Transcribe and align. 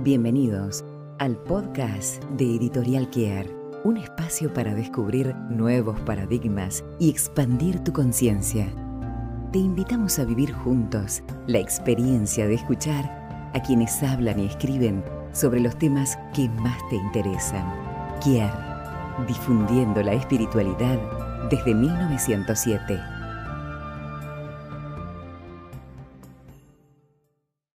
Bienvenidos 0.00 0.84
al 1.18 1.38
podcast 1.38 2.22
de 2.32 2.56
Editorial 2.56 3.08
Kier, 3.08 3.50
un 3.82 3.96
espacio 3.96 4.52
para 4.52 4.74
descubrir 4.74 5.34
nuevos 5.48 5.98
paradigmas 6.00 6.84
y 6.98 7.08
expandir 7.08 7.82
tu 7.82 7.94
conciencia. 7.94 8.66
Te 9.52 9.58
invitamos 9.58 10.18
a 10.18 10.26
vivir 10.26 10.52
juntos 10.52 11.22
la 11.46 11.60
experiencia 11.60 12.46
de 12.46 12.56
escuchar 12.56 13.50
a 13.54 13.62
quienes 13.62 14.02
hablan 14.02 14.38
y 14.38 14.44
escriben 14.44 15.02
sobre 15.32 15.60
los 15.60 15.74
temas 15.78 16.18
que 16.34 16.46
más 16.50 16.76
te 16.90 16.96
interesan. 16.96 17.64
Kier, 18.22 18.52
difundiendo 19.26 20.02
la 20.02 20.12
espiritualidad 20.12 21.00
desde 21.48 21.74
1907. 21.74 23.15